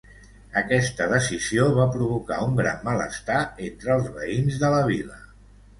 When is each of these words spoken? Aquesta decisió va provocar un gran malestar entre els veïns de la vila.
Aquesta 0.61 1.05
decisió 1.11 1.67
va 1.77 1.85
provocar 1.97 2.41
un 2.49 2.57
gran 2.63 2.83
malestar 2.89 3.45
entre 3.69 3.95
els 3.99 4.13
veïns 4.19 4.63
de 4.65 4.77
la 4.79 4.87
vila. 4.95 5.25